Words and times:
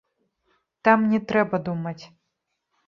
Там 0.89 0.99
не 1.13 1.19
трэба 1.31 1.61
думаць. 1.69 2.03